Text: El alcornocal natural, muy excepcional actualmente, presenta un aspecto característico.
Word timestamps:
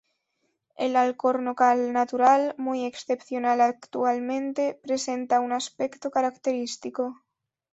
El 0.77 0.95
alcornocal 0.95 1.93
natural, 1.93 2.55
muy 2.57 2.85
excepcional 2.85 3.61
actualmente, 3.61 4.73
presenta 4.81 5.39
un 5.39 5.51
aspecto 5.51 6.09
característico. 6.09 7.17